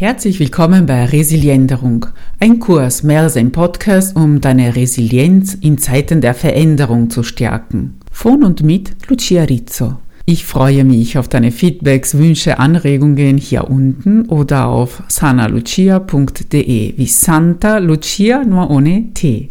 Herzlich 0.00 0.40
willkommen 0.40 0.86
bei 0.86 1.04
Resilienderung, 1.04 2.06
ein 2.38 2.58
Kurs 2.58 3.02
mehr 3.02 3.20
als 3.20 3.36
ein 3.36 3.52
Podcast, 3.52 4.16
um 4.16 4.40
deine 4.40 4.74
Resilienz 4.74 5.52
in 5.52 5.76
Zeiten 5.76 6.22
der 6.22 6.32
Veränderung 6.32 7.10
zu 7.10 7.22
stärken. 7.22 8.00
Von 8.10 8.42
und 8.42 8.62
mit 8.62 8.92
Lucia 9.10 9.42
Rizzo. 9.42 9.98
Ich 10.24 10.46
freue 10.46 10.84
mich 10.84 11.18
auf 11.18 11.28
deine 11.28 11.52
Feedbacks, 11.52 12.16
Wünsche, 12.16 12.58
Anregungen 12.58 13.36
hier 13.36 13.68
unten 13.68 14.24
oder 14.30 14.68
auf 14.68 15.02
sanalucia.de 15.06 16.94
wie 16.96 17.06
Santa 17.06 17.76
Lucia 17.76 18.42
nur 18.42 18.70
ohne 18.70 19.12
T. 19.12 19.50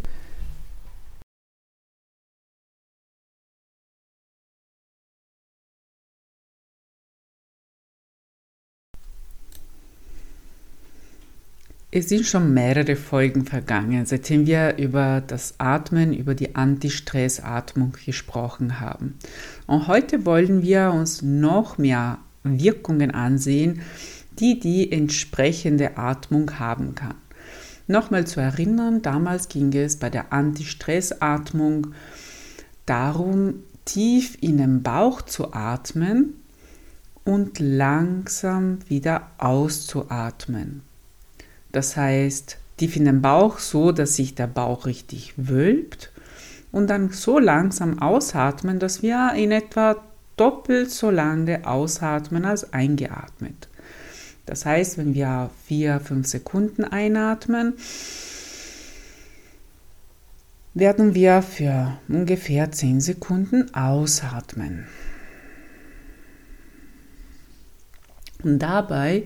Es 11.91 12.07
sind 12.07 12.27
schon 12.27 12.53
mehrere 12.53 12.95
Folgen 12.95 13.45
vergangen, 13.45 14.05
seitdem 14.05 14.45
wir 14.45 14.77
über 14.77 15.23
das 15.25 15.55
Atmen, 15.57 16.13
über 16.13 16.35
die 16.35 16.53
Anti-Stress-Atmung 16.53 17.93
gesprochen 18.05 18.79
haben. 18.79 19.17
Und 19.65 19.87
heute 19.87 20.23
wollen 20.23 20.61
wir 20.61 20.91
uns 20.91 21.23
noch 21.23 21.79
mehr 21.79 22.19
Wirkungen 22.43 23.09
ansehen, 23.09 23.81
die 24.37 24.59
die 24.59 24.91
entsprechende 24.91 25.97
Atmung 25.97 26.59
haben 26.59 26.93
kann. 26.93 27.15
Nochmal 27.87 28.27
zu 28.27 28.39
erinnern, 28.39 29.01
damals 29.01 29.49
ging 29.49 29.73
es 29.73 29.97
bei 29.97 30.11
der 30.11 30.31
Anti-Stress-Atmung 30.31 31.95
darum, 32.85 33.63
tief 33.85 34.37
in 34.41 34.59
den 34.59 34.83
Bauch 34.83 35.23
zu 35.23 35.53
atmen 35.53 36.35
und 37.23 37.57
langsam 37.57 38.77
wieder 38.87 39.31
auszuatmen. 39.39 40.83
Das 41.71 41.95
heißt, 41.95 42.57
tief 42.77 42.95
in 42.95 43.05
den 43.05 43.21
Bauch, 43.21 43.59
so 43.59 43.91
dass 43.91 44.15
sich 44.15 44.35
der 44.35 44.47
Bauch 44.47 44.85
richtig 44.85 45.33
wölbt 45.37 46.11
und 46.71 46.89
dann 46.89 47.11
so 47.11 47.39
langsam 47.39 47.99
ausatmen, 47.99 48.79
dass 48.79 49.01
wir 49.01 49.33
in 49.35 49.51
etwa 49.51 49.97
doppelt 50.37 50.89
so 50.89 51.09
lange 51.09 51.67
ausatmen 51.67 52.45
als 52.45 52.73
eingeatmet. 52.73 53.67
Das 54.45 54.65
heißt, 54.65 54.97
wenn 54.97 55.13
wir 55.13 55.51
vier, 55.67 55.99
fünf 55.99 56.27
Sekunden 56.27 56.83
einatmen, 56.83 57.73
werden 60.73 61.13
wir 61.13 61.41
für 61.41 61.97
ungefähr 62.07 62.71
zehn 62.71 63.01
Sekunden 63.01 63.73
ausatmen. 63.73 64.87
Und 68.43 68.59
dabei 68.59 69.23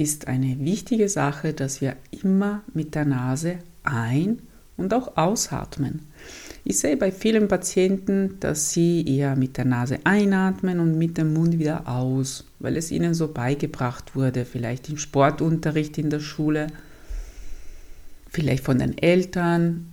ist 0.00 0.28
eine 0.28 0.58
wichtige 0.60 1.08
Sache, 1.08 1.52
dass 1.52 1.80
wir 1.80 1.96
immer 2.22 2.62
mit 2.72 2.94
der 2.94 3.04
Nase 3.04 3.58
ein- 3.84 4.40
und 4.76 4.94
auch 4.94 5.16
ausatmen. 5.16 6.00
Ich 6.64 6.78
sehe 6.78 6.96
bei 6.96 7.12
vielen 7.12 7.48
Patienten, 7.48 8.36
dass 8.40 8.72
sie 8.72 9.04
eher 9.06 9.36
mit 9.36 9.56
der 9.56 9.66
Nase 9.66 9.98
einatmen 10.04 10.80
und 10.80 10.96
mit 10.96 11.18
dem 11.18 11.34
Mund 11.34 11.58
wieder 11.58 11.86
aus, 11.86 12.46
weil 12.58 12.76
es 12.76 12.90
ihnen 12.90 13.14
so 13.14 13.28
beigebracht 13.28 14.16
wurde, 14.16 14.44
vielleicht 14.44 14.88
im 14.88 14.96
Sportunterricht 14.96 15.98
in 15.98 16.10
der 16.10 16.20
Schule, 16.20 16.68
vielleicht 18.28 18.64
von 18.64 18.78
den 18.78 18.96
Eltern 18.96 19.92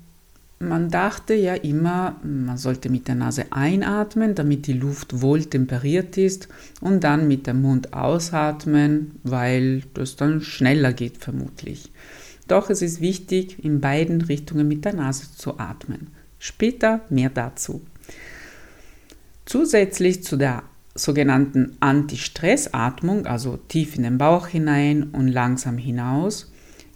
man 0.59 0.89
dachte 0.89 1.35
ja 1.35 1.53
immer, 1.53 2.15
man 2.23 2.57
sollte 2.57 2.89
mit 2.89 3.07
der 3.07 3.15
Nase 3.15 3.45
einatmen, 3.51 4.33
damit 4.33 4.65
die 4.65 4.73
Luft 4.73 5.21
wohl 5.21 5.45
temperiert 5.45 6.17
ist 6.17 6.47
und 6.81 7.03
dann 7.03 7.27
mit 7.27 7.45
dem 7.45 7.61
Mund 7.61 7.93
ausatmen, 7.93 9.19
weil 9.23 9.83
das 9.93 10.15
dann 10.15 10.41
schneller 10.41 10.93
geht 10.93 11.17
vermutlich. 11.17 11.91
Doch 12.47 12.69
es 12.69 12.81
ist 12.81 13.01
wichtig, 13.01 13.63
in 13.63 13.81
beiden 13.81 14.21
Richtungen 14.21 14.67
mit 14.67 14.85
der 14.85 14.93
Nase 14.93 15.35
zu 15.35 15.59
atmen. 15.59 16.07
Später 16.39 17.01
mehr 17.09 17.29
dazu. 17.29 17.81
Zusätzlich 19.45 20.23
zu 20.23 20.37
der 20.37 20.63
sogenannten 20.95 21.77
Anti-Stress-Atmung, 21.79 23.27
also 23.27 23.57
tief 23.67 23.95
in 23.95 24.03
den 24.03 24.17
Bauch 24.17 24.47
hinein 24.47 25.03
und 25.11 25.27
langsam 25.27 25.77
hinaus, 25.77 26.51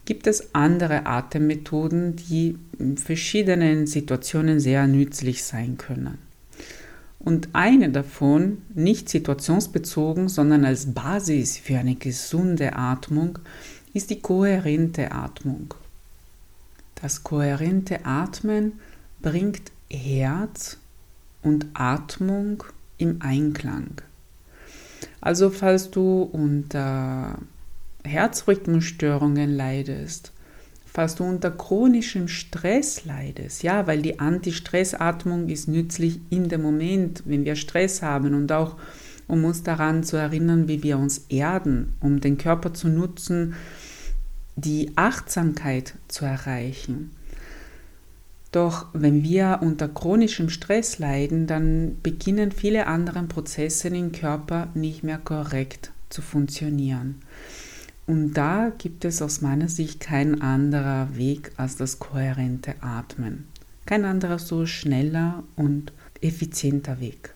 gibt 0.06 0.28
es 0.28 0.54
andere 0.54 1.06
Atemmethoden, 1.06 2.16
die 2.16 2.58
in 2.80 2.98
verschiedenen 2.98 3.88
Situationen 3.88 4.60
sehr 4.60 4.88
nützlich 4.88 5.44
sein 5.44 5.78
können. 5.78 6.18
Und 7.20 7.50
eine 7.54 7.90
davon, 7.90 8.64
nicht 8.74 9.08
situationsbezogen, 9.10 10.28
sondern 10.28 10.66
als 10.66 10.94
Basis 10.94 11.58
für 11.58 11.78
eine 11.78 11.96
gesunde 11.96 12.76
Atmung, 12.76 13.38
ist 13.94 14.10
die 14.10 14.20
kohärente 14.20 15.12
Atmung. 15.12 15.74
Das 16.96 17.24
kohärente 17.24 18.06
Atmen 18.06 18.80
bringt 19.22 19.72
Herz 19.90 20.78
und 21.44 21.68
Atmung 21.74 22.64
im 22.98 23.22
Einklang. 23.22 24.02
Also 25.20 25.50
falls 25.50 25.92
du 25.92 26.24
unter 26.24 27.38
Herzrhythmusstörungen 28.04 29.56
leidest, 29.56 30.32
falls 30.86 31.16
du 31.16 31.24
unter 31.24 31.52
chronischem 31.52 32.28
Stress 32.28 33.06
leidest, 33.06 33.64
ja, 33.64 33.88
weil 33.88 34.02
die 34.02 34.20
Anti-Stress-Atmung 34.20 35.50
ist 35.50 35.68
nützlich 35.68 36.20
in 36.30 36.50
dem 36.50 36.62
Moment, 36.62 37.24
wenn 37.26 37.46
wir 37.46 37.56
Stress 37.56 38.02
haben 38.02 38.34
und 38.34 38.52
auch 38.52 38.78
um 39.28 39.46
uns 39.46 39.64
daran 39.64 40.04
zu 40.04 40.18
erinnern, 40.18 40.68
wie 40.68 40.84
wir 40.84 40.98
uns 40.98 41.26
erden, 41.30 41.94
um 42.02 42.20
den 42.20 42.38
Körper 42.38 42.74
zu 42.74 42.90
nutzen, 42.90 43.56
die 44.58 44.92
Achtsamkeit 44.96 45.96
zu 46.10 46.26
erreichen. 46.26 47.12
Doch 48.52 48.88
wenn 48.92 49.24
wir 49.24 49.60
unter 49.62 49.88
chronischem 49.88 50.50
Stress 50.50 51.00
leiden, 51.00 51.48
dann 51.48 51.98
beginnen 52.04 52.52
viele 52.52 52.88
andere 52.88 53.24
Prozesse 53.24 53.88
im 53.88 54.12
Körper 54.12 54.68
nicht 54.74 55.04
mehr 55.04 55.18
korrekt 55.18 55.92
zu 56.10 56.22
funktionieren. 56.22 57.22
Und 58.12 58.34
da 58.34 58.74
gibt 58.78 59.06
es 59.06 59.22
aus 59.22 59.40
meiner 59.40 59.70
Sicht 59.70 60.02
kein 60.02 60.42
anderer 60.42 61.16
Weg 61.16 61.54
als 61.56 61.78
das 61.78 61.98
kohärente 61.98 62.76
Atmen. 62.82 63.48
Kein 63.86 64.04
anderer 64.04 64.38
so 64.38 64.66
schneller 64.66 65.46
und 65.56 65.94
effizienter 66.20 67.00
Weg. 67.00 67.34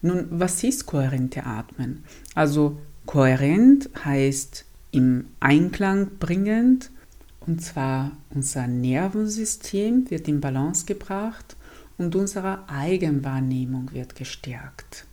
Nun, 0.00 0.28
was 0.30 0.62
ist 0.62 0.86
kohärente 0.86 1.44
Atmen? 1.44 2.04
Also 2.36 2.78
kohärent 3.04 3.90
heißt 4.04 4.64
im 4.92 5.26
Einklang 5.40 6.10
bringend, 6.20 6.92
und 7.40 7.62
zwar 7.62 8.12
unser 8.30 8.68
Nervensystem 8.68 10.08
wird 10.08 10.28
in 10.28 10.40
Balance 10.40 10.86
gebracht 10.86 11.56
und 11.98 12.14
unsere 12.14 12.68
Eigenwahrnehmung 12.68 13.92
wird 13.92 14.14
gestärkt. 14.14 15.04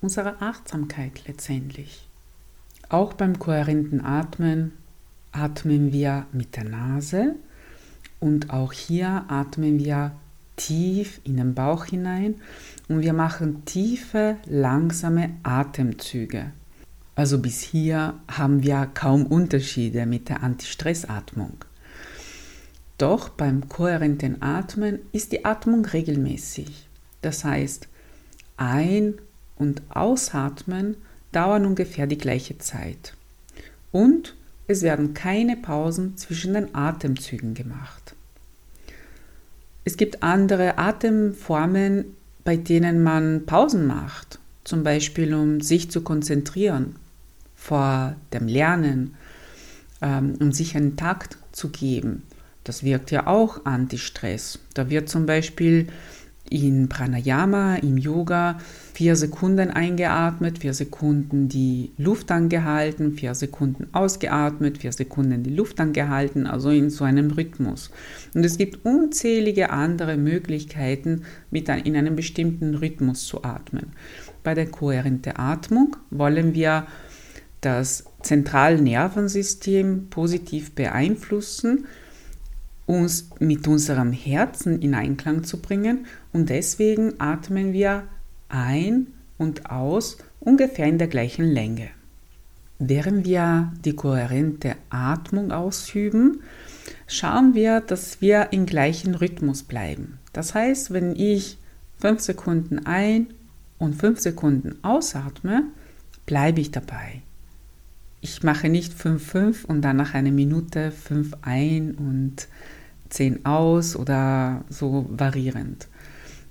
Unsere 0.00 0.40
Achtsamkeit 0.40 1.26
letztendlich. 1.26 2.06
Auch 2.94 3.14
beim 3.14 3.40
kohärenten 3.40 4.04
Atmen 4.04 4.70
atmen 5.32 5.92
wir 5.92 6.26
mit 6.30 6.54
der 6.54 6.62
Nase 6.62 7.34
und 8.20 8.50
auch 8.50 8.72
hier 8.72 9.24
atmen 9.26 9.80
wir 9.80 10.12
tief 10.54 11.20
in 11.24 11.38
den 11.38 11.56
Bauch 11.56 11.86
hinein 11.86 12.36
und 12.88 13.00
wir 13.00 13.12
machen 13.12 13.64
tiefe, 13.64 14.36
langsame 14.46 15.30
Atemzüge. 15.42 16.52
Also 17.16 17.40
bis 17.40 17.62
hier 17.62 18.14
haben 18.28 18.62
wir 18.62 18.88
kaum 18.94 19.26
Unterschiede 19.26 20.06
mit 20.06 20.28
der 20.28 20.44
Antistressatmung. 20.44 21.64
Doch 22.96 23.28
beim 23.28 23.68
kohärenten 23.68 24.40
Atmen 24.40 25.00
ist 25.10 25.32
die 25.32 25.44
Atmung 25.44 25.84
regelmäßig. 25.84 26.88
Das 27.22 27.44
heißt, 27.44 27.88
ein- 28.56 29.14
und 29.56 29.82
ausatmen 29.88 30.96
dauern 31.34 31.66
ungefähr 31.66 32.06
die 32.06 32.18
gleiche 32.18 32.58
Zeit. 32.58 33.14
Und 33.92 34.34
es 34.66 34.82
werden 34.82 35.14
keine 35.14 35.56
Pausen 35.56 36.16
zwischen 36.16 36.54
den 36.54 36.74
Atemzügen 36.74 37.54
gemacht. 37.54 38.14
Es 39.84 39.96
gibt 39.96 40.22
andere 40.22 40.78
Atemformen, 40.78 42.16
bei 42.42 42.56
denen 42.56 43.02
man 43.02 43.44
Pausen 43.46 43.86
macht, 43.86 44.38
zum 44.64 44.82
Beispiel 44.82 45.34
um 45.34 45.60
sich 45.60 45.90
zu 45.90 46.00
konzentrieren 46.00 46.96
vor 47.54 48.16
dem 48.32 48.48
Lernen, 48.48 49.14
ähm, 50.00 50.36
um 50.40 50.52
sich 50.52 50.76
einen 50.76 50.96
Takt 50.96 51.36
zu 51.52 51.68
geben. 51.68 52.22
Das 52.64 52.82
wirkt 52.82 53.10
ja 53.10 53.26
auch 53.26 53.66
Anti-Stress. 53.66 54.58
Da 54.72 54.88
wird 54.88 55.10
zum 55.10 55.26
Beispiel 55.26 55.88
in 56.50 56.88
Pranayama, 56.88 57.76
im 57.76 57.96
Yoga, 57.96 58.58
vier 58.92 59.16
Sekunden 59.16 59.70
eingeatmet, 59.70 60.58
vier 60.58 60.74
Sekunden 60.74 61.48
die 61.48 61.92
Luft 61.96 62.30
angehalten, 62.30 63.12
vier 63.12 63.34
Sekunden 63.34 63.88
ausgeatmet, 63.92 64.78
vier 64.78 64.92
Sekunden 64.92 65.42
die 65.42 65.54
Luft 65.54 65.80
angehalten, 65.80 66.46
also 66.46 66.70
in 66.70 66.90
so 66.90 67.04
einem 67.04 67.30
Rhythmus. 67.30 67.90
Und 68.34 68.44
es 68.44 68.58
gibt 68.58 68.84
unzählige 68.84 69.70
andere 69.70 70.16
Möglichkeiten, 70.16 71.22
mit 71.50 71.70
ein, 71.70 71.82
in 71.82 71.96
einem 71.96 72.14
bestimmten 72.14 72.74
Rhythmus 72.74 73.26
zu 73.26 73.42
atmen. 73.42 73.92
Bei 74.42 74.54
der 74.54 74.66
kohärenten 74.66 75.36
Atmung 75.36 75.96
wollen 76.10 76.54
wir 76.54 76.86
das 77.62 78.04
Zentralnervensystem 78.22 80.08
positiv 80.10 80.74
beeinflussen, 80.74 81.86
uns 82.86 83.30
mit 83.38 83.66
unserem 83.66 84.12
Herzen 84.12 84.80
in 84.80 84.94
Einklang 84.94 85.44
zu 85.44 85.60
bringen 85.60 86.06
und 86.32 86.50
deswegen 86.50 87.14
atmen 87.18 87.72
wir 87.72 88.04
ein 88.48 89.08
und 89.38 89.70
aus 89.70 90.18
ungefähr 90.40 90.86
in 90.86 90.98
der 90.98 91.08
gleichen 91.08 91.44
Länge. 91.44 91.88
Während 92.78 93.24
wir 93.24 93.72
die 93.84 93.94
kohärente 93.94 94.76
Atmung 94.90 95.52
ausüben, 95.52 96.40
schauen 97.06 97.54
wir, 97.54 97.80
dass 97.80 98.20
wir 98.20 98.48
im 98.52 98.66
gleichen 98.66 99.14
Rhythmus 99.14 99.62
bleiben. 99.62 100.18
Das 100.32 100.54
heißt, 100.54 100.92
wenn 100.92 101.14
ich 101.16 101.58
5 102.00 102.20
Sekunden 102.20 102.84
ein 102.84 103.28
und 103.78 103.94
5 103.94 104.20
Sekunden 104.20 104.76
ausatme, 104.82 105.64
bleibe 106.26 106.60
ich 106.60 106.70
dabei. 106.72 107.22
Ich 108.24 108.42
mache 108.42 108.70
nicht 108.70 108.94
5, 108.94 109.22
5 109.22 109.64
und 109.66 109.82
dann 109.82 109.98
nach 109.98 110.14
einer 110.14 110.30
Minute 110.30 110.92
5 110.92 111.32
ein 111.42 111.94
und 111.94 112.48
10 113.10 113.44
aus 113.44 113.96
oder 113.96 114.64
so 114.70 115.04
variierend. 115.10 115.88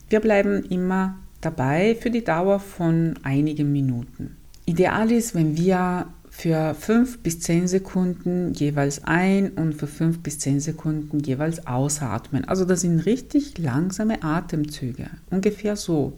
Wir 0.07 0.19
bleiben 0.19 0.63
immer 0.65 1.17
dabei 1.41 1.97
für 1.99 2.11
die 2.11 2.23
Dauer 2.23 2.59
von 2.59 3.15
einigen 3.23 3.71
Minuten. 3.71 4.37
Ideal 4.65 5.11
ist, 5.11 5.33
wenn 5.33 5.57
wir 5.57 6.09
für 6.29 6.75
5 6.75 7.23
bis 7.23 7.39
10 7.39 7.67
Sekunden 7.67 8.53
jeweils 8.53 9.03
ein 9.05 9.49
und 9.53 9.73
für 9.73 9.87
5 9.87 10.19
bis 10.19 10.37
10 10.37 10.59
Sekunden 10.59 11.21
jeweils 11.21 11.65
ausatmen. 11.65 12.45
Also 12.45 12.65
das 12.65 12.81
sind 12.81 12.99
richtig 13.07 13.57
langsame 13.57 14.21
Atemzüge. 14.21 15.09
Ungefähr 15.31 15.75
so. 15.75 16.13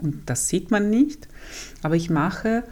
Und 0.00 0.28
das 0.28 0.48
sieht 0.48 0.70
man 0.70 0.90
nicht, 0.90 1.28
aber 1.82 1.96
ich 1.96 2.10
mache 2.10 2.64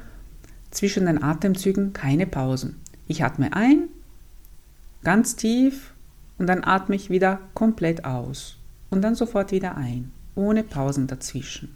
zwischen 0.71 1.07
den 1.07 1.23
Atemzügen 1.23 1.93
keine 1.93 2.27
Pausen. 2.27 2.77
Ich 3.07 3.25
atme 3.25 3.53
ein, 3.55 3.89
ganz 5.03 5.37
tief 5.37 5.93
und 6.39 6.47
dann 6.47 6.65
atme 6.65 6.97
ich 6.97 7.11
wieder 7.11 7.41
komplett 7.55 8.05
aus 8.05 8.57
und 8.91 9.03
dann 9.03 9.15
sofort 9.15 9.53
wieder 9.53 9.77
ein, 9.77 10.13
ohne 10.35 10.63
Pausen 10.63 11.07
dazwischen. 11.07 11.75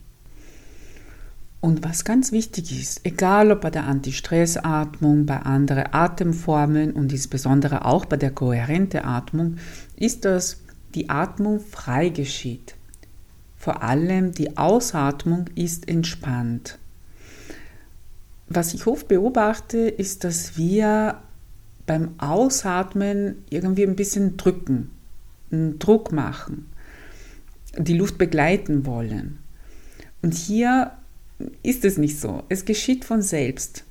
Und 1.61 1.85
was 1.85 2.05
ganz 2.05 2.33
wichtig 2.33 2.73
ist, 2.73 3.07
egal 3.07 3.53
ob 3.53 3.61
bei 3.61 3.71
der 3.71 3.85
Anti-Stress-Atmung, 3.85 5.27
bei 5.27 5.39
anderen 5.39 5.93
Atemformen 5.93 6.93
und 6.93 7.13
insbesondere 7.13 7.85
auch 7.85 8.05
bei 8.05 8.17
der 8.17 8.33
kohärenten 8.33 9.05
Atmung, 9.05 9.59
ist, 9.95 10.25
dass 10.25 10.61
die 10.97 11.09
Atmung 11.09 11.61
frei 11.61 12.09
geschieht. 12.09 12.75
Vor 13.63 13.85
allem 13.85 14.33
die 14.33 14.57
Ausatmung 14.57 15.45
ist 15.55 15.89
entspannt. 15.89 16.81
Was 18.49 18.75
ich 18.75 18.89
oft 18.89 19.07
beobachte, 19.07 19.79
ist, 19.79 20.25
dass 20.25 20.59
wir 20.59 21.21
beim 21.87 22.17
Ausatmen 22.19 23.37
irgendwie 23.51 23.85
ein 23.85 23.95
bisschen 23.95 24.37
drücken, 24.37 24.91
einen 25.53 25.79
Druck 25.79 26.11
machen, 26.11 26.73
die 27.79 27.97
Luft 27.97 28.19
begleiten 28.19 28.85
wollen. 28.85 29.39
Und 30.23 30.35
hier 30.35 30.91
ist 31.63 31.85
es 31.85 31.99
nicht 31.99 32.19
so. 32.19 32.43
Es 32.49 32.65
geschieht 32.65 33.05
von 33.05 33.23
selbst. 33.23 33.85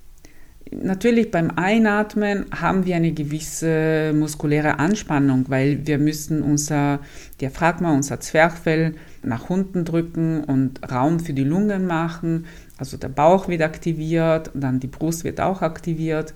Natürlich 0.69 1.31
beim 1.31 1.49
Einatmen 1.49 2.45
haben 2.53 2.85
wir 2.85 2.97
eine 2.97 3.13
gewisse 3.13 4.11
muskuläre 4.13 4.79
Anspannung, 4.79 5.45
weil 5.47 5.87
wir 5.87 5.97
müssen 5.97 6.41
unser 6.41 6.99
Diaphragma, 7.39 7.93
unser 7.93 8.19
Zwerchfell 8.19 8.95
nach 9.23 9.49
unten 9.49 9.85
drücken 9.85 10.43
und 10.43 10.91
Raum 10.91 11.19
für 11.19 11.33
die 11.33 11.43
Lungen 11.43 11.85
machen. 11.85 12.45
Also 12.77 12.97
der 12.97 13.09
Bauch 13.09 13.47
wird 13.47 13.61
aktiviert, 13.61 14.51
dann 14.53 14.79
die 14.79 14.87
Brust 14.87 15.23
wird 15.23 15.39
auch 15.39 15.61
aktiviert. 15.61 16.33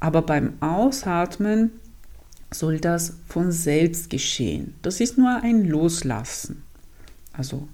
Aber 0.00 0.22
beim 0.22 0.54
Ausatmen 0.60 1.70
soll 2.50 2.80
das 2.80 3.16
von 3.28 3.52
selbst 3.52 4.10
geschehen. 4.10 4.74
Das 4.82 5.00
ist 5.00 5.16
nur 5.16 5.40
ein 5.42 5.64
Loslassen. 5.64 6.62
Also 7.32 7.68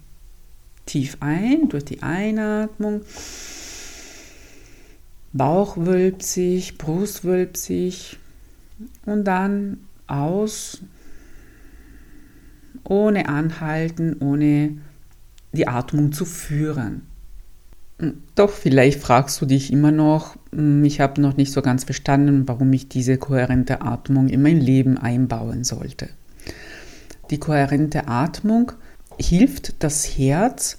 tief 0.86 1.16
ein 1.20 1.68
durch 1.68 1.84
die 1.84 2.02
Einatmung. 2.02 3.02
Bauch 5.32 5.76
wölbt 5.76 6.22
sich, 6.22 6.78
Brust 6.78 7.24
wölbt 7.24 7.56
sich 7.56 8.18
und 9.04 9.24
dann 9.24 9.80
aus 10.06 10.80
ohne 12.84 13.28
anhalten, 13.28 14.16
ohne 14.20 14.78
die 15.52 15.68
Atmung 15.68 16.12
zu 16.12 16.24
führen. 16.24 17.02
Hm, 17.98 18.22
doch, 18.34 18.50
vielleicht 18.50 19.00
fragst 19.00 19.40
du 19.40 19.46
dich 19.46 19.72
immer 19.72 19.90
noch, 19.90 20.36
hm, 20.52 20.84
ich 20.84 21.00
habe 21.00 21.20
noch 21.20 21.36
nicht 21.36 21.52
so 21.52 21.62
ganz 21.62 21.84
verstanden, 21.84 22.46
warum 22.46 22.72
ich 22.72 22.88
diese 22.88 23.18
kohärente 23.18 23.82
Atmung 23.82 24.28
in 24.28 24.42
mein 24.42 24.60
Leben 24.60 24.98
einbauen 24.98 25.64
sollte. 25.64 26.08
Die 27.30 27.38
kohärente 27.38 28.08
Atmung 28.08 28.72
hilft, 29.18 29.82
das 29.82 30.04
Herz 30.04 30.78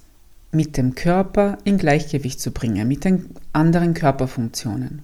mit 0.52 0.78
dem 0.78 0.96
Körper 0.96 1.58
in 1.64 1.78
Gleichgewicht 1.78 2.40
zu 2.40 2.52
bringen, 2.52 2.88
mit 2.88 3.06
den 3.06 3.30
anderen 3.54 3.94
Körperfunktionen. 3.94 5.04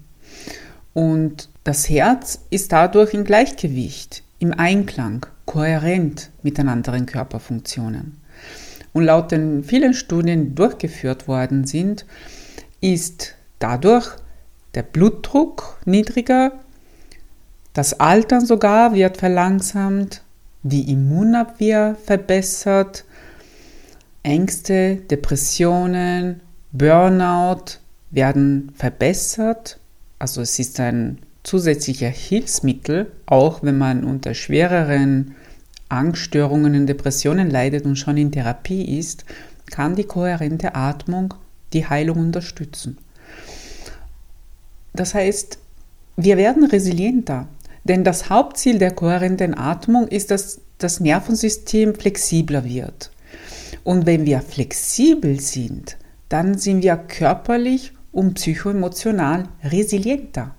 Und 0.94 1.50
das 1.63 1.89
Herz 1.89 2.39
ist 2.50 2.71
dadurch 2.71 3.13
in 3.13 3.25
Gleichgewicht, 3.25 4.24
im 4.39 4.53
Einklang 4.53 5.25
kohärent 5.56 6.31
mit 6.44 6.57
den 6.57 6.68
anderen 6.68 7.06
Körperfunktionen. 7.06 8.18
Und 8.92 9.06
laut 9.06 9.31
den 9.31 9.63
vielen 9.63 9.94
Studien, 9.94 10.50
die 10.50 10.56
durchgeführt 10.56 11.30
worden 11.30 11.66
sind, 11.66 12.06
ist 12.81 13.36
dadurch 13.60 14.10
der 14.74 14.84
Blutdruck 14.84 15.78
niedriger, 15.86 16.52
das 17.72 18.02
Altern 18.02 18.46
sogar 18.46 18.94
wird 18.94 19.16
verlangsamt, 19.16 20.24
die 20.63 20.92
Immunabwehr 20.92 21.96
verbessert, 22.04 23.06
Ängste, 24.24 24.98
Depressionen, 25.10 26.42
Burnout 26.74 27.80
werden 28.12 28.74
verbessert. 28.75 29.80
Also 30.19 30.42
es 30.42 30.60
ist 30.60 30.81
ein 30.81 31.19
zusätzlicher 31.44 32.10
Hilfsmittel, 32.10 33.12
auch 33.25 33.63
wenn 33.63 33.78
man 33.78 34.04
unter 34.04 34.34
schwereren 34.34 35.36
Angststörungen 35.90 36.76
und 36.76 36.88
Depressionen 36.88 37.50
leidet 37.50 37.86
und 37.86 37.96
schon 37.96 38.18
in 38.18 38.31
Therapie 38.31 38.98
ist, 38.98 39.26
kann 39.71 39.95
die 39.95 40.04
kohärente 40.04 40.76
Atmung 40.76 41.33
die 41.74 41.88
Heilung 41.88 42.18
unterstützen. 42.18 42.98
Das 44.94 45.14
heißt, 45.14 45.59
wir 46.16 46.38
werden 46.38 46.64
resilienter, 46.66 47.48
denn 47.83 48.04
das 48.04 48.30
Hauptziel 48.30 48.80
der 48.80 48.92
kohärenten 48.92 49.57
Atmung 49.57 50.07
ist, 50.07 50.31
dass 50.31 50.62
das 50.78 51.00
Nervensystem 51.00 51.95
flexibler 51.95 52.64
wird. 52.64 53.12
Und 53.83 54.06
wenn 54.06 54.26
wir 54.26 54.42
flexibel 54.42 55.40
sind, 55.40 55.98
dann 56.30 56.57
sind 56.57 56.81
wir 56.81 56.95
körperlich 56.95 57.94
und 58.12 58.36
psychoemotional 58.36 59.50
resilienter. 59.64 60.56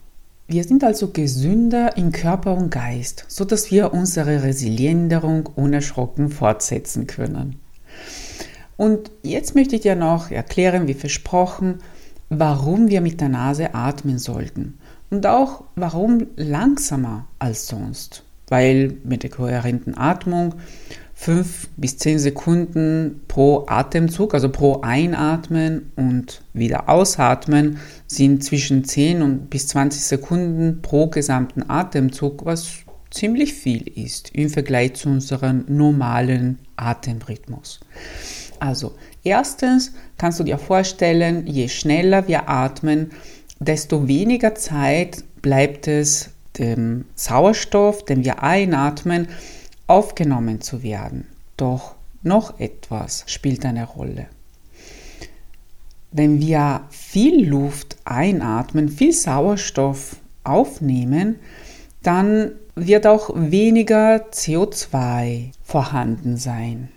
Wir 0.49 0.62
sind 0.62 0.85
also 0.85 1.09
gesünder 1.09 1.97
in 1.97 2.12
Körper 2.12 2.57
und 2.57 2.71
Geist, 2.71 3.25
so 3.26 3.45
dass 3.45 3.73
wir 3.73 3.93
unsere 3.93 4.45
Resilienderung 4.45 5.47
unerschrocken 5.47 6.29
fortsetzen 6.31 7.09
können. 7.09 7.57
Und 8.76 9.11
jetzt 9.25 9.57
möchte 9.57 9.75
ich 9.75 9.83
dir 9.83 9.97
noch 9.97 10.31
erklären, 10.31 10.87
wie 10.87 10.95
versprochen, 10.95 11.79
warum 12.29 12.88
wir 12.88 13.00
mit 13.00 13.21
der 13.21 13.29
Nase 13.29 13.75
atmen 13.75 14.21
sollten 14.21 14.79
und 15.11 15.26
auch 15.26 15.65
warum 15.75 16.29
langsamer 16.37 17.26
als 17.41 17.67
sonst. 17.67 18.23
Weil 18.49 18.99
mit 19.03 19.25
der 19.25 19.31
kohärenten 19.31 19.99
Atmung 19.99 20.55
5 21.19 21.71
bis 21.79 21.97
10 21.97 22.19
Sekunden 22.19 23.23
pro 23.27 23.65
Atemzug, 23.67 24.35
also 24.35 24.51
pro 24.51 24.83
Einatmen 24.83 25.91
und 25.97 26.43
wieder 26.53 26.89
Ausatmen, 26.89 27.79
sind 28.07 28.45
zwischen 28.45 28.85
10 28.85 29.23
und 29.23 29.51
bis 29.51 29.67
20 29.69 30.03
Sekunden 30.03 30.83
pro 30.83 31.09
gesamten 31.09 31.69
Atemzug, 31.69 32.45
was 32.45 32.69
ziemlich 33.11 33.55
viel 33.55 33.89
ist 33.89 34.31
im 34.35 34.51
Vergleich 34.51 34.95
zu 34.95 35.09
unserem 35.09 35.65
normalen 35.69 36.59
Atemrhythmus. 36.77 37.81
Also, 38.61 38.95
erstens 39.25 39.93
kannst 40.19 40.39
du 40.39 40.45
dir 40.45 40.59
vorstellen, 40.59 41.47
je 41.47 41.69
schneller 41.69 42.29
wir 42.29 42.49
atmen, 42.49 43.11
desto 43.59 44.07
weniger 44.07 44.55
Zeit 44.55 45.25
bleibt 45.41 45.89
es 45.89 46.31
dem 46.59 47.07
Sauerstoff, 47.15 48.05
den 48.05 48.23
wir 48.23 48.43
einatmen, 48.43 49.29
aufgenommen 49.87 50.61
zu 50.61 50.83
werden. 50.83 51.26
Doch 51.57 51.95
noch 52.23 52.59
etwas 52.59 53.25
spielt 53.26 53.64
eine 53.64 53.85
Rolle. 53.85 54.26
Wenn 56.12 56.40
wir 56.40 56.83
viel 56.90 57.47
Luft 57.47 57.97
einatmen, 58.05 58.88
viel 58.88 59.12
Sauerstoff 59.12 60.16
aufnehmen, 60.45 61.37
dann 62.02 62.52
wird 62.75 63.07
auch 63.07 63.31
weniger 63.35 64.26
CO2 64.31 65.50
vorhanden 65.62 66.37
sein. 66.37 66.88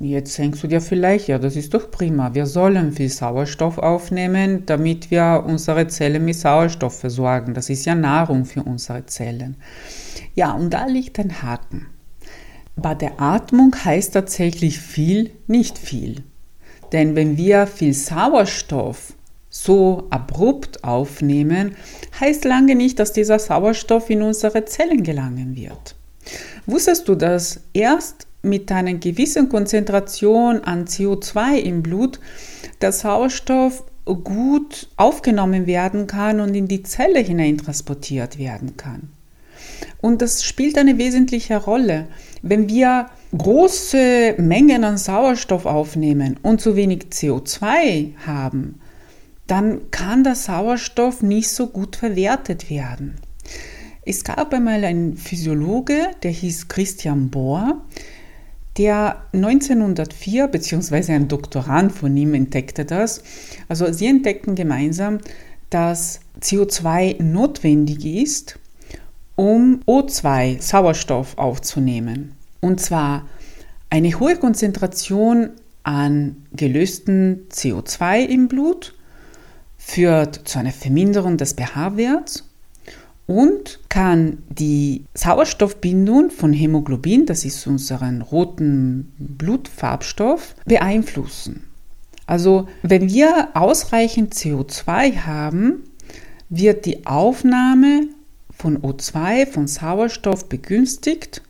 Jetzt 0.00 0.36
denkst 0.38 0.60
du 0.60 0.66
dir 0.66 0.80
vielleicht, 0.80 1.28
ja, 1.28 1.38
das 1.38 1.56
ist 1.56 1.72
doch 1.72 1.90
prima. 1.90 2.34
Wir 2.34 2.46
sollen 2.46 2.92
viel 2.92 3.08
Sauerstoff 3.08 3.78
aufnehmen, 3.78 4.66
damit 4.66 5.10
wir 5.10 5.44
unsere 5.46 5.86
Zellen 5.88 6.24
mit 6.24 6.36
Sauerstoff 6.36 6.98
versorgen. 6.98 7.54
Das 7.54 7.70
ist 7.70 7.84
ja 7.84 7.94
Nahrung 7.94 8.44
für 8.44 8.62
unsere 8.62 9.06
Zellen. 9.06 9.56
Ja, 10.34 10.52
und 10.52 10.70
da 10.70 10.86
liegt 10.86 11.18
ein 11.18 11.42
Haken. 11.42 11.86
Bei 12.76 12.94
der 12.94 13.20
Atmung 13.20 13.74
heißt 13.84 14.14
tatsächlich 14.14 14.78
viel 14.78 15.30
nicht 15.46 15.78
viel. 15.78 16.22
Denn 16.92 17.14
wenn 17.16 17.36
wir 17.36 17.66
viel 17.66 17.94
Sauerstoff 17.94 19.14
so 19.48 20.06
abrupt 20.10 20.82
aufnehmen, 20.82 21.76
heißt 22.18 22.44
lange 22.44 22.74
nicht, 22.74 22.98
dass 22.98 23.12
dieser 23.12 23.38
Sauerstoff 23.38 24.10
in 24.10 24.22
unsere 24.22 24.64
Zellen 24.64 25.02
gelangen 25.04 25.56
wird. 25.56 25.94
Wusstest 26.66 27.08
du, 27.08 27.14
dass 27.14 27.60
erst 27.72 28.26
mit 28.42 28.70
einer 28.72 28.94
gewissen 28.94 29.48
Konzentration 29.48 30.62
an 30.64 30.86
CO2 30.86 31.56
im 31.58 31.82
Blut 31.82 32.18
der 32.80 32.92
Sauerstoff 32.92 33.84
gut 34.04 34.88
aufgenommen 34.96 35.66
werden 35.66 36.06
kann 36.06 36.40
und 36.40 36.54
in 36.54 36.68
die 36.68 36.82
Zelle 36.82 37.20
hineintransportiert 37.20 38.38
werden 38.38 38.76
kann? 38.76 39.10
Und 40.00 40.20
das 40.20 40.44
spielt 40.44 40.76
eine 40.76 40.98
wesentliche 40.98 41.56
Rolle. 41.56 42.08
Wenn 42.46 42.68
wir 42.68 43.06
große 43.38 44.34
Mengen 44.36 44.84
an 44.84 44.98
Sauerstoff 44.98 45.64
aufnehmen 45.64 46.38
und 46.42 46.60
zu 46.60 46.76
wenig 46.76 47.04
CO2 47.10 48.18
haben, 48.26 48.80
dann 49.46 49.90
kann 49.90 50.24
der 50.24 50.34
Sauerstoff 50.34 51.22
nicht 51.22 51.48
so 51.48 51.68
gut 51.68 51.96
verwertet 51.96 52.68
werden. 52.68 53.14
Es 54.04 54.24
gab 54.24 54.52
einmal 54.52 54.84
einen 54.84 55.16
Physiologe, 55.16 56.10
der 56.22 56.32
hieß 56.32 56.68
Christian 56.68 57.30
Bohr, 57.30 57.82
der 58.76 59.22
1904, 59.32 60.48
beziehungsweise 60.48 61.14
ein 61.14 61.28
Doktorand 61.28 61.92
von 61.92 62.14
ihm 62.14 62.34
entdeckte 62.34 62.84
das. 62.84 63.22
Also 63.68 63.90
sie 63.90 64.06
entdeckten 64.06 64.54
gemeinsam, 64.54 65.20
dass 65.70 66.20
CO2 66.42 67.22
notwendig 67.22 68.04
ist, 68.04 68.58
um 69.36 69.80
O2, 69.86 70.60
Sauerstoff, 70.60 71.38
aufzunehmen. 71.38 72.32
Und 72.60 72.80
zwar 72.80 73.26
eine 73.90 74.18
hohe 74.18 74.36
Konzentration 74.36 75.50
an 75.82 76.36
gelöstem 76.52 77.40
CO2 77.50 78.26
im 78.26 78.48
Blut 78.48 78.94
führt 79.76 80.48
zu 80.48 80.58
einer 80.58 80.72
Verminderung 80.72 81.36
des 81.36 81.52
pH-Werts 81.52 82.48
und 83.26 83.80
kann 83.88 84.42
die 84.48 85.04
Sauerstoffbindung 85.14 86.30
von 86.30 86.52
Hämoglobin, 86.52 87.26
das 87.26 87.44
ist 87.44 87.66
unseren 87.66 88.22
roten 88.22 89.12
Blutfarbstoff, 89.18 90.54
beeinflussen. 90.64 91.64
Also 92.26 92.68
wenn 92.82 93.10
wir 93.10 93.48
ausreichend 93.54 94.34
CO2 94.34 95.18
haben, 95.26 95.84
wird 96.48 96.86
die 96.86 97.06
Aufnahme 97.06 98.08
von 98.64 98.78
O2, 98.78 99.46
von 99.46 99.66
Sauerstoff 99.66 100.48
begünstigt 100.48 101.42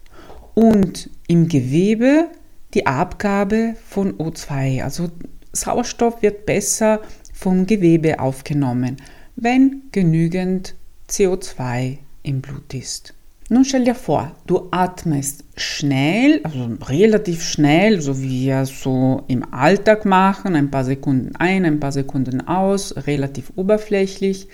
und 0.55 1.09
im 1.29 1.47
Gewebe 1.47 2.29
die 2.75 2.87
Abgabe 2.87 3.77
von 3.89 4.15
O2. 4.19 4.83
Also 4.83 5.11
Sauerstoff 5.53 6.23
wird 6.23 6.45
besser 6.45 7.03
vom 7.33 7.67
Gewebe 7.67 8.19
aufgenommen, 8.19 8.97
wenn 9.37 9.83
genügend 9.93 10.75
CO2 11.09 11.99
im 12.25 12.41
Blut 12.41 12.75
ist. 12.75 13.15
Nun 13.49 13.65
stell 13.65 13.85
dir 13.85 13.95
vor, 13.95 14.33
du 14.49 14.67
atmest 14.73 15.45
schnell, 15.57 16.41
also 16.43 16.69
relativ 16.87 17.45
schnell, 17.45 18.01
so 18.01 18.21
wie 18.21 18.47
wir 18.47 18.67
so 18.67 19.23
im 19.29 19.55
Alltag 19.55 20.05
machen, 20.05 20.57
ein 20.57 20.73
paar 20.73 20.85
Sekunden 20.85 21.37
ein, 21.37 21.65
ein 21.65 21.79
paar 21.79 21.93
Sekunden 21.93 22.41
aus, 22.49 23.07
relativ 23.07 23.53
oberflächlich. 23.55 24.49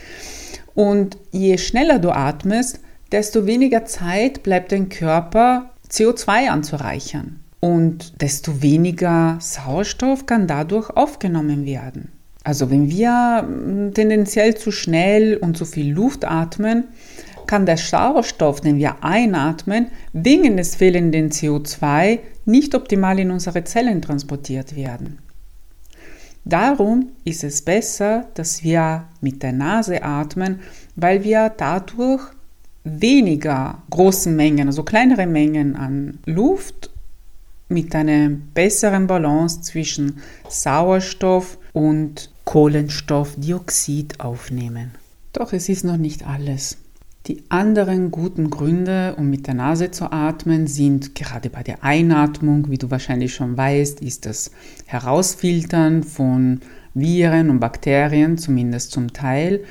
Und 0.75 1.19
je 1.31 1.59
schneller 1.59 1.99
du 1.99 2.11
atmest, 2.11 2.81
desto 3.13 3.47
weniger 3.47 3.85
Zeit 3.85 4.43
bleibt 4.43 4.73
dein 4.73 4.89
Körper 4.89 5.71
CO2 5.91 6.49
anzureichern. 6.49 7.41
Und 7.61 8.23
desto 8.23 8.63
weniger 8.63 9.37
Sauerstoff 9.41 10.27
kann 10.27 10.47
dadurch 10.47 10.91
aufgenommen 10.91 11.67
werden. 11.67 12.13
Also 12.43 12.71
wenn 12.71 12.91
wir 12.91 13.45
hm, 13.47 13.93
tendenziell 13.93 14.57
zu 14.57 14.73
schnell 14.73 15.37
und 15.37 15.59
zu 15.59 15.67
viel 15.67 15.93
Luft 15.93 16.25
atmen, 16.25 16.85
kann 17.47 17.67
der 17.67 17.77
Sauerstoff, 17.77 18.61
den 18.61 18.79
wir 18.79 19.03
einatmen, 19.03 19.89
wegen 20.13 20.57
des 20.57 20.77
fehlenden 20.77 21.31
CO2 21.31 22.21
nicht 22.45 22.75
optimal 22.75 23.19
in 23.19 23.31
unsere 23.31 23.65
Zellen 23.65 24.01
transportiert 24.01 24.77
werden. 24.77 25.19
Darum 26.45 27.11
ist 27.25 27.45
es 27.45 27.63
besser, 27.63 28.27
dass 28.35 28.65
wir 28.65 29.05
mit 29.21 29.43
der 29.43 29.53
Nase 29.53 30.03
atmen, 30.03 30.61
weil 30.97 31.23
wir 31.23 31.53
dadurch 31.57 32.23
weniger 32.85 33.83
großen 33.91 34.35
Mengen, 34.35 34.69
also 34.69 34.83
kleinere 34.83 35.27
Mengen 35.27 35.77
an 35.77 36.19
Luft 36.25 36.91
mit 37.69 37.95
einer 37.95 38.31
besseren 38.31 39.07
Balance 39.07 39.61
zwischen 39.61 40.23
Sauerstoff 40.49 41.59
und 41.73 42.31
Kohlenstoffdioxid 42.45 44.21
aufnehmen. 44.21 44.93
Doch 45.33 45.53
es 45.53 45.69
ist 45.69 45.85
noch 45.85 45.99
nicht 45.99 46.27
alles. 46.27 46.79
Die 47.27 47.45
anderen 47.51 48.11
guten 48.11 48.49
Gründe, 48.49 49.15
um 49.19 49.29
mit 49.29 49.47
der 49.47 49.55
Nase 49.55 49.91
zu 49.91 50.11
atmen, 50.11 50.67
sind 50.67 51.15
gerade 51.15 51.51
bei 51.51 51.63
der 51.63 51.85
Einatmung, 51.85 52.71
wie 52.71 52.79
du 52.79 52.91
wahrscheinlich 52.91 53.35
schon 53.35 53.59
weißt, 53.59 54.01
ist 54.01 54.25
das 54.25 54.51
Herausfiltern 54.87 56.03
von 56.03 56.61
Viren 56.95 57.51
und 57.51 57.61
Bakterien, 57.61 58.39
zumindest 58.39 58.93
zum 58.93 59.13
Teil, 59.13 59.65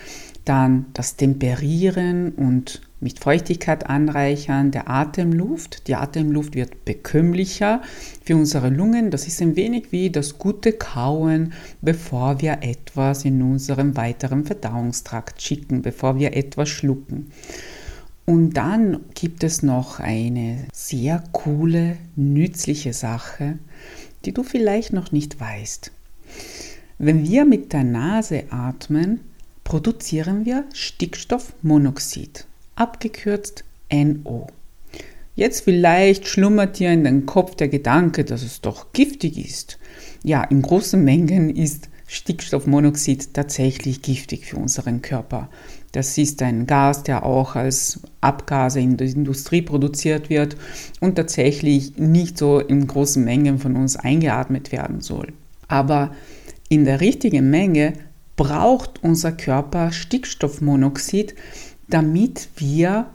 dann 0.45 0.85
das 0.93 1.15
Temperieren 1.15 2.33
und 2.33 2.81
mit 3.01 3.19
Feuchtigkeit 3.19 3.89
anreichern 3.89 4.71
der 4.71 4.89
Atemluft. 4.89 5.87
Die 5.87 5.95
Atemluft 5.95 6.55
wird 6.55 6.85
bekömmlicher 6.85 7.81
für 8.23 8.35
unsere 8.35 8.69
Lungen. 8.69 9.11
Das 9.11 9.27
ist 9.27 9.41
ein 9.41 9.55
wenig 9.55 9.91
wie 9.91 10.09
das 10.09 10.37
gute 10.37 10.73
Kauen, 10.73 11.53
bevor 11.81 12.41
wir 12.41 12.59
etwas 12.61 13.25
in 13.25 13.41
unserem 13.41 13.95
weiteren 13.95 14.45
Verdauungstrakt 14.45 15.41
schicken, 15.41 15.81
bevor 15.81 16.19
wir 16.19 16.35
etwas 16.35 16.69
schlucken. 16.69 17.31
Und 18.25 18.53
dann 18.53 18.99
gibt 19.15 19.43
es 19.43 19.63
noch 19.63 19.99
eine 19.99 20.65
sehr 20.71 21.23
coole, 21.31 21.97
nützliche 22.15 22.93
Sache, 22.93 23.57
die 24.25 24.33
du 24.33 24.43
vielleicht 24.43 24.93
noch 24.93 25.11
nicht 25.11 25.39
weißt. 25.39 25.91
Wenn 26.99 27.23
wir 27.23 27.45
mit 27.45 27.71
der 27.71 27.85
Nase 27.85 28.43
atmen, 28.51 29.21
produzieren 29.63 30.45
wir 30.45 30.65
Stickstoffmonoxid 30.73 32.45
abgekürzt 32.79 33.63
NO. 33.91 34.47
Jetzt 35.35 35.61
vielleicht 35.63 36.27
schlummert 36.27 36.79
dir 36.79 36.91
in 36.91 37.03
den 37.03 37.25
Kopf 37.25 37.55
der 37.55 37.69
Gedanke, 37.69 38.25
dass 38.25 38.43
es 38.43 38.61
doch 38.61 38.91
giftig 38.93 39.37
ist. 39.37 39.79
Ja, 40.23 40.43
in 40.43 40.61
großen 40.61 41.01
Mengen 41.01 41.49
ist 41.49 41.89
Stickstoffmonoxid 42.07 43.33
tatsächlich 43.33 44.01
giftig 44.01 44.45
für 44.45 44.57
unseren 44.57 45.01
Körper. 45.01 45.49
Das 45.91 46.17
ist 46.17 46.41
ein 46.41 46.67
Gas, 46.67 47.03
der 47.03 47.25
auch 47.25 47.55
als 47.55 48.01
Abgase 48.21 48.79
in 48.79 48.97
der 48.97 49.07
Industrie 49.07 49.61
produziert 49.61 50.29
wird 50.29 50.57
und 50.99 51.15
tatsächlich 51.15 51.97
nicht 51.97 52.37
so 52.37 52.59
in 52.59 52.87
großen 52.87 53.23
Mengen 53.23 53.59
von 53.59 53.75
uns 53.75 53.95
eingeatmet 53.95 54.71
werden 54.71 55.01
soll. 55.01 55.33
Aber 55.67 56.11
in 56.67 56.85
der 56.85 56.99
richtigen 56.99 57.49
Menge 57.49 57.93
braucht 58.35 59.03
unser 59.03 59.33
Körper 59.33 59.91
Stickstoffmonoxid, 59.91 61.35
damit 61.89 62.49
wir 62.57 63.07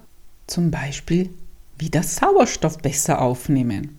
zum 0.47 0.71
Beispiel 0.71 1.31
wieder 1.79 2.03
Sauerstoff 2.03 2.79
besser 2.79 3.21
aufnehmen. 3.21 3.99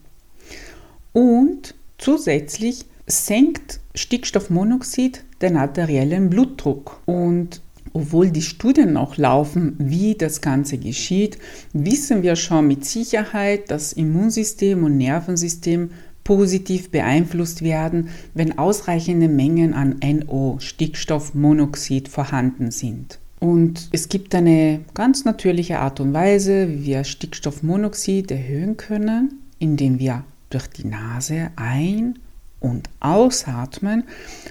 Und 1.13 1.75
zusätzlich 1.97 2.85
senkt 3.07 3.79
Stickstoffmonoxid 3.93 5.23
den 5.41 5.57
arteriellen 5.57 6.29
Blutdruck. 6.29 7.01
Und 7.05 7.61
obwohl 7.93 8.31
die 8.31 8.41
Studien 8.41 8.93
noch 8.93 9.17
laufen, 9.17 9.75
wie 9.77 10.15
das 10.15 10.41
Ganze 10.41 10.77
geschieht, 10.77 11.37
wissen 11.71 12.23
wir 12.23 12.35
schon 12.35 12.67
mit 12.67 12.83
Sicherheit, 12.85 13.71
dass 13.71 13.93
Immunsystem 13.93 14.83
und 14.83 14.97
Nervensystem 14.97 15.91
positiv 16.25 16.89
beeinflusst 16.89 17.61
werden, 17.61 18.09
wenn 18.33 18.57
ausreichende 18.57 19.29
Mengen 19.29 19.73
an 19.73 19.99
NO, 20.03 20.57
Stickstoffmonoxid, 20.59 22.09
vorhanden 22.09 22.71
sind. 22.71 23.19
Und 23.39 23.89
es 23.91 24.09
gibt 24.09 24.33
eine 24.33 24.81
ganz 24.93 25.25
natürliche 25.25 25.79
Art 25.79 25.99
und 25.99 26.13
Weise, 26.13 26.69
wie 26.69 26.85
wir 26.85 27.03
Stickstoffmonoxid 27.03 28.31
erhöhen 28.31 28.77
können, 28.77 29.41
indem 29.59 29.99
wir 29.99 30.23
durch 30.49 30.67
die 30.67 30.87
Nase 30.87 31.51
ein- 31.55 32.19
und 32.59 32.89
ausatmen 32.99 34.05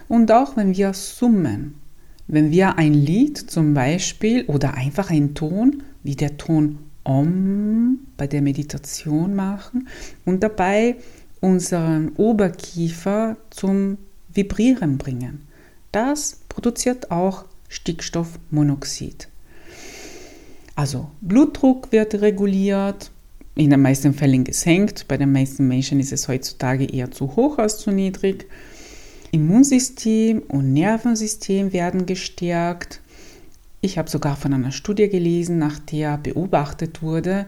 und 0.09 0.31
auch 0.31 0.57
wenn 0.57 0.77
wir 0.77 0.93
summen. 0.93 1.75
Wenn 2.27 2.51
wir 2.51 2.79
ein 2.79 2.95
Lied 2.95 3.39
zum 3.39 3.75
Beispiel 3.75 4.45
oder 4.47 4.75
einfach 4.75 5.11
einen 5.11 5.35
Ton 5.35 5.83
wie 6.03 6.17
der 6.17 6.37
Ton 6.37 6.79
Om 7.05 7.99
bei 8.17 8.27
der 8.27 8.41
Meditation 8.41 9.35
machen 9.35 9.89
und 10.25 10.43
dabei 10.43 10.97
unseren 11.41 12.13
Oberkiefer 12.17 13.37
zum 13.51 13.99
Vibrieren 14.33 14.97
bringen. 14.97 15.47
Das 15.93 16.41
produziert 16.49 17.11
auch 17.11 17.45
Stickstoffmonoxid. 17.75 19.29
Also 20.77 21.11
Blutdruck 21.21 21.93
wird 21.93 22.15
reguliert, 22.15 23.11
in 23.55 23.71
den 23.71 23.83
meisten 23.83 24.15
Fällen 24.15 24.45
gesenkt. 24.45 25.07
Bei 25.09 25.17
den 25.17 25.33
meisten 25.33 25.69
Menschen 25.69 26.01
ist 26.01 26.13
es 26.13 26.29
heutzutage 26.29 26.87
eher 26.87 27.11
zu 27.11 27.37
hoch 27.37 27.59
als 27.59 27.79
zu 27.79 27.91
niedrig. 27.91 28.47
Immunsystem 29.31 30.43
und 30.49 30.73
Nervensystem 30.73 31.73
werden 31.73 32.07
gestärkt. 32.07 33.01
Ich 33.81 33.99
habe 33.99 34.09
sogar 34.09 34.37
von 34.37 34.55
einer 34.55 34.73
Studie 34.73 35.09
gelesen, 35.09 35.59
nach 35.59 35.79
der 35.79 36.19
beobachtet 36.19 37.03
wurde, 37.03 37.47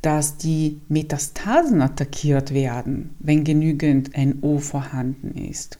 dass 0.00 0.36
die 0.36 0.80
Metastasen 0.88 1.80
attackiert 1.80 2.52
werden, 2.52 3.14
wenn 3.18 3.44
genügend 3.44 4.10
NO 4.16 4.58
vorhanden 4.58 5.36
ist. 5.36 5.78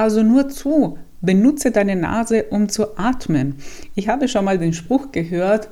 Also 0.00 0.22
nur 0.22 0.48
zu, 0.48 0.96
benutze 1.20 1.72
deine 1.72 1.94
Nase, 1.94 2.44
um 2.44 2.70
zu 2.70 2.96
atmen. 2.96 3.56
Ich 3.94 4.08
habe 4.08 4.28
schon 4.28 4.46
mal 4.46 4.56
den 4.56 4.72
Spruch 4.72 5.12
gehört, 5.12 5.68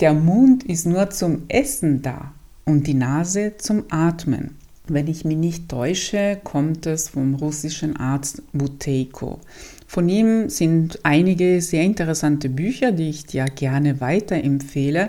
der 0.00 0.12
Mund 0.12 0.64
ist 0.64 0.86
nur 0.86 1.08
zum 1.08 1.44
Essen 1.48 2.02
da 2.02 2.34
und 2.66 2.86
die 2.86 2.92
Nase 2.92 3.54
zum 3.56 3.84
Atmen. 3.88 4.58
Wenn 4.86 5.06
ich 5.06 5.24
mich 5.24 5.38
nicht 5.38 5.70
täusche, 5.70 6.38
kommt 6.44 6.84
es 6.84 7.08
vom 7.08 7.36
russischen 7.36 7.96
Arzt 7.96 8.42
Buteiko. 8.52 9.40
Von 9.86 10.10
ihm 10.10 10.50
sind 10.50 10.98
einige 11.02 11.62
sehr 11.62 11.84
interessante 11.84 12.50
Bücher, 12.50 12.92
die 12.92 13.08
ich 13.08 13.24
dir 13.24 13.46
gerne 13.46 13.98
weiterempfehle 14.02 15.08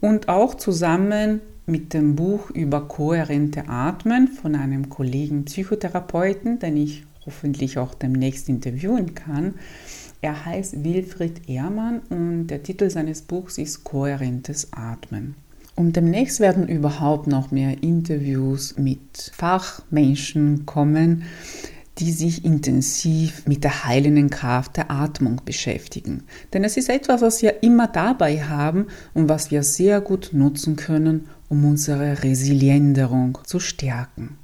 und 0.00 0.30
auch 0.30 0.54
zusammen 0.54 1.42
mit 1.66 1.92
dem 1.92 2.16
Buch 2.16 2.48
über 2.48 2.88
kohärente 2.88 3.68
Atmen 3.68 4.28
von 4.28 4.54
einem 4.54 4.88
Kollegen 4.88 5.44
Psychotherapeuten, 5.44 6.58
den 6.58 6.78
ich 6.78 7.04
hoffentlich 7.26 7.78
auch 7.78 7.94
demnächst 7.94 8.48
interviewen 8.48 9.14
kann. 9.14 9.54
Er 10.20 10.44
heißt 10.44 10.84
Wilfried 10.84 11.48
Ehrmann 11.48 12.00
und 12.10 12.46
der 12.46 12.62
Titel 12.62 12.90
seines 12.90 13.22
Buchs 13.22 13.58
ist 13.58 13.84
Kohärentes 13.84 14.68
Atmen. 14.72 15.34
Und 15.74 15.96
demnächst 15.96 16.40
werden 16.40 16.68
überhaupt 16.68 17.26
noch 17.26 17.50
mehr 17.50 17.82
Interviews 17.82 18.76
mit 18.76 19.32
Fachmenschen 19.34 20.66
kommen, 20.66 21.24
die 21.98 22.12
sich 22.12 22.44
intensiv 22.44 23.46
mit 23.46 23.64
der 23.64 23.84
heilenden 23.84 24.30
Kraft 24.30 24.76
der 24.76 24.90
Atmung 24.90 25.40
beschäftigen. 25.44 26.24
Denn 26.52 26.64
es 26.64 26.76
ist 26.76 26.88
etwas, 26.88 27.20
was 27.20 27.42
wir 27.42 27.62
immer 27.62 27.86
dabei 27.86 28.42
haben 28.42 28.86
und 29.14 29.28
was 29.28 29.50
wir 29.50 29.62
sehr 29.62 30.00
gut 30.00 30.30
nutzen 30.32 30.76
können, 30.76 31.28
um 31.48 31.64
unsere 31.64 32.22
Resilienderung 32.22 33.38
zu 33.44 33.60
stärken. 33.60 34.38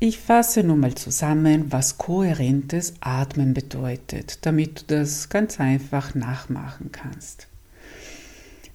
Ich 0.00 0.18
fasse 0.18 0.62
nun 0.64 0.80
mal 0.80 0.94
zusammen, 0.94 1.72
was 1.72 1.98
kohärentes 1.98 2.94
Atmen 3.00 3.54
bedeutet, 3.54 4.44
damit 4.44 4.82
du 4.90 4.96
das 4.96 5.28
ganz 5.28 5.60
einfach 5.60 6.14
nachmachen 6.14 6.90
kannst. 6.92 7.46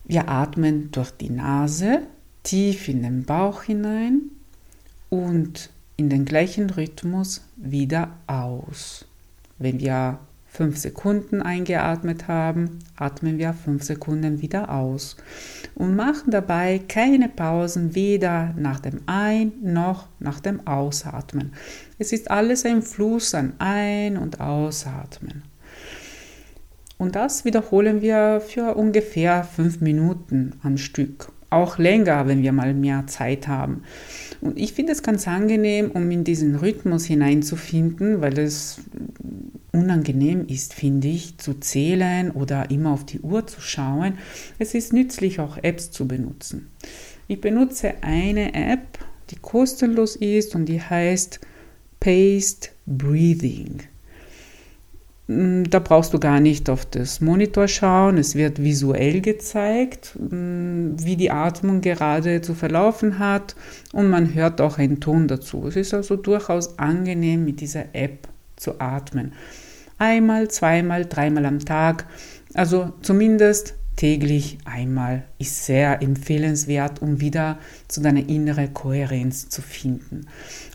Wir 0.06 0.28
atmen 0.28 0.92
durch 0.92 1.12
die 1.12 1.30
Nase 1.30 2.02
tief 2.44 2.88
in 2.88 3.04
den 3.04 3.26
Bauch 3.26 3.64
hinein 3.64 4.22
und 5.10 5.70
in 5.98 6.10
den 6.10 6.26
gleichen 6.26 6.70
Rhythmus 6.70 7.42
wieder 7.58 8.16
aus. 8.26 9.06
Wenn 9.60 9.80
wir 9.80 10.20
fünf 10.52 10.78
Sekunden 10.78 11.42
eingeatmet 11.42 12.28
haben, 12.28 12.80
atmen 12.98 13.38
wir 13.38 13.54
fünf 13.54 13.84
Sekunden 13.84 14.42
wieder 14.42 14.72
aus 14.72 15.16
und 15.76 15.96
machen 15.96 16.32
dabei 16.32 16.82
keine 16.88 17.30
Pausen 17.30 17.96
weder 17.96 18.54
nach 18.58 18.80
dem 18.80 19.02
Ein- 19.06 19.54
noch 19.62 20.08
nach 20.20 20.40
dem 20.40 20.66
Ausatmen. 20.68 21.54
Es 21.98 22.12
ist 22.12 22.30
alles 22.32 22.66
ein 22.66 22.82
Fluss 22.82 23.34
an 23.34 23.54
Ein- 23.60 24.18
und 24.18 24.42
Ausatmen. 24.42 25.44
Und 26.98 27.16
das 27.16 27.46
wiederholen 27.46 28.02
wir 28.02 28.42
für 28.46 28.76
ungefähr 28.76 29.46
fünf 29.46 29.80
Minuten 29.80 30.54
am 30.64 30.78
Stück. 30.78 31.32
Auch 31.50 31.78
länger, 31.78 32.28
wenn 32.28 32.44
wir 32.44 32.52
mal 32.52 32.74
mehr 32.74 33.08
Zeit 33.08 33.48
haben. 33.48 33.84
Und 34.42 34.60
ich 34.60 34.74
finde 34.74 34.92
es 34.92 35.02
ganz 35.02 35.28
angenehm, 35.28 35.92
um 35.92 36.12
in 36.12 36.24
diesen 36.24 36.56
Rhythmus 36.56 37.06
hineinzufinden, 37.06 38.22
weil 38.22 38.38
es 38.38 38.82
unangenehm 39.72 40.46
ist, 40.48 40.74
finde 40.74 41.08
ich, 41.08 41.38
zu 41.38 41.60
zählen 41.60 42.32
oder 42.32 42.72
immer 42.72 42.92
auf 42.92 43.06
die 43.06 43.20
Uhr 43.20 43.46
zu 43.48 43.62
schauen. 43.62 44.18
Es 44.58 44.74
ist 44.74 44.94
nützlich, 44.94 45.40
auch 45.40 45.58
Apps 45.58 45.92
zu 45.92 46.08
benutzen. 46.08 46.72
Ich 47.28 47.42
benutze 47.42 47.94
eine 48.02 48.54
App, 48.54 49.00
die 49.30 49.36
kostenlos 49.36 50.16
ist 50.16 50.56
und 50.56 50.66
die 50.66 50.82
heißt 50.82 51.40
Paced 52.00 52.72
Breathing. 52.86 53.84
Mm, 55.28 55.64
da 55.70 55.78
brauchst 55.78 56.12
du 56.14 56.20
gar 56.20 56.40
nicht 56.40 56.72
auf 56.72 56.88
das 56.88 57.22
Monitor 57.22 57.68
schauen. 57.68 58.18
Es 58.18 58.34
wird 58.34 58.64
visuell 58.64 59.22
gezeigt, 59.22 60.18
mm, 60.18 60.96
wie 61.04 61.16
die 61.18 61.30
Atmung 61.30 61.82
gerade 61.82 62.42
zu 62.42 62.56
verlaufen 62.56 63.20
hat 63.20 63.56
und 63.94 64.10
man 64.10 64.34
hört 64.34 64.60
auch 64.60 64.80
einen 64.80 65.00
Ton 65.00 65.28
dazu. 65.28 65.68
Es 65.68 65.76
ist 65.76 65.94
also 65.94 66.16
durchaus 66.16 66.80
angenehm, 66.80 67.46
mit 67.46 67.62
dieser 67.62 67.94
App 67.94 68.28
zu 68.60 68.80
atmen. 68.80 69.34
Einmal, 69.98 70.50
zweimal, 70.50 71.06
dreimal 71.06 71.46
am 71.46 71.60
Tag, 71.60 72.06
also 72.54 72.94
zumindest 73.02 73.76
täglich 73.96 74.60
einmal 74.64 75.24
ist 75.40 75.66
sehr 75.66 76.02
empfehlenswert, 76.02 77.02
um 77.02 77.20
wieder 77.20 77.60
zu 77.90 78.00
deiner 78.00 78.30
inneren 78.30 78.74
Kohärenz 78.74 79.50
zu 79.50 79.62
finden. 79.62 80.28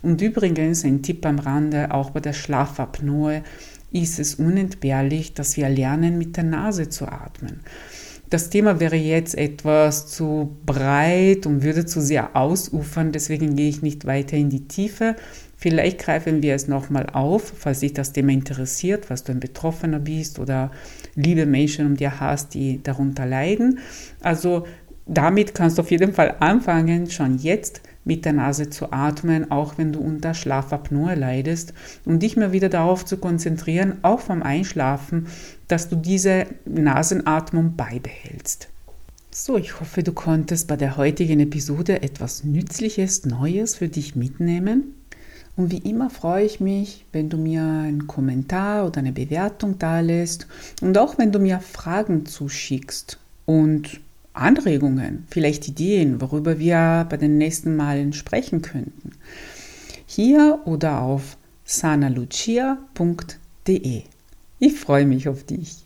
Und 0.03 0.21
übrigens 0.21 0.85
ein 0.85 1.01
Tipp 1.01 1.25
am 1.25 1.39
Rande, 1.39 1.91
auch 1.91 2.11
bei 2.11 2.19
der 2.19 2.33
Schlafapnoe 2.33 3.41
ist 3.91 4.19
es 4.19 4.35
unentbehrlich, 4.35 5.33
dass 5.33 5.57
wir 5.57 5.69
lernen, 5.69 6.19
mit 6.19 6.37
der 6.37 6.43
Nase 6.43 6.89
zu 6.89 7.07
atmen. 7.07 7.61
Das 8.29 8.49
Thema 8.49 8.79
wäre 8.79 8.95
jetzt 8.95 9.35
etwas 9.35 10.07
zu 10.07 10.57
breit 10.65 11.45
und 11.45 11.63
würde 11.63 11.85
zu 11.85 12.01
sehr 12.01 12.35
ausufern, 12.35 13.11
deswegen 13.11 13.55
gehe 13.55 13.69
ich 13.69 13.81
nicht 13.81 14.05
weiter 14.05 14.35
in 14.35 14.49
die 14.49 14.67
Tiefe. 14.67 15.15
Vielleicht 15.65 15.97
greifen 15.97 16.43
wir 16.43 16.53
es 16.53 16.67
nochmal 16.67 17.07
auf, 17.11 17.51
falls 17.57 17.79
dich 17.79 17.91
das 17.91 18.13
Thema 18.13 18.31
interessiert, 18.33 19.09
was 19.09 19.23
du 19.23 19.31
ein 19.31 19.39
Betroffener 19.39 19.97
bist 19.97 20.37
oder 20.37 20.69
liebe 21.15 21.47
Menschen 21.47 21.87
um 21.87 21.97
dir 21.97 22.19
hast, 22.19 22.53
die 22.53 22.83
darunter 22.83 23.25
leiden. 23.25 23.79
Also 24.21 24.67
damit 25.07 25.55
kannst 25.55 25.79
du 25.79 25.81
auf 25.81 25.89
jeden 25.89 26.13
Fall 26.13 26.35
anfangen, 26.39 27.09
schon 27.09 27.39
jetzt 27.39 27.81
mit 28.03 28.25
der 28.25 28.33
Nase 28.33 28.69
zu 28.69 28.91
atmen, 28.91 29.49
auch 29.49 29.79
wenn 29.79 29.91
du 29.91 30.01
unter 30.01 30.35
Schlafapnoe 30.35 31.15
leidest 31.15 31.73
und 32.05 32.21
dich 32.21 32.37
mal 32.37 32.51
wieder 32.51 32.69
darauf 32.69 33.03
zu 33.03 33.17
konzentrieren, 33.17 33.95
auch 34.03 34.19
vom 34.19 34.43
Einschlafen, 34.43 35.25
dass 35.67 35.89
du 35.89 35.95
diese 35.95 36.45
Nasenatmung 36.65 37.75
beibehältst. 37.75 38.67
So, 39.31 39.57
ich 39.57 39.79
hoffe, 39.79 40.03
du 40.03 40.13
konntest 40.13 40.67
bei 40.67 40.77
der 40.77 40.95
heutigen 40.95 41.39
Episode 41.39 42.03
etwas 42.03 42.43
Nützliches, 42.43 43.25
Neues 43.25 43.75
für 43.77 43.87
dich 43.87 44.15
mitnehmen. 44.15 44.93
Und 45.57 45.71
wie 45.71 45.89
immer 45.89 46.09
freue 46.09 46.45
ich 46.45 46.59
mich, 46.59 47.05
wenn 47.13 47.29
du 47.29 47.37
mir 47.37 47.63
einen 47.63 48.07
Kommentar 48.07 48.85
oder 48.85 48.99
eine 48.99 49.13
Bewertung 49.13 49.79
da 49.79 50.01
lässt 50.01 50.47
und 50.81 50.97
auch 50.97 51.17
wenn 51.17 51.31
du 51.31 51.39
mir 51.39 51.61
Fragen 51.61 52.25
zuschickst. 52.25 53.17
Und 53.45 54.01
Anregungen, 54.33 55.25
vielleicht 55.29 55.65
Ideen, 55.67 56.19
worüber 56.19 56.59
wir 56.59 57.05
bei 57.09 57.15
den 57.15 57.37
nächsten 57.37 57.77
Malen 57.77 58.11
sprechen 58.11 58.61
könnten. 58.61 59.11
Hier 60.05 60.59
oder 60.65 61.01
auf 61.01 61.37
sanalucia.de. 61.63 64.01
Ich 64.59 64.73
freue 64.73 65.05
mich 65.05 65.29
auf 65.29 65.43
dich. 65.43 65.84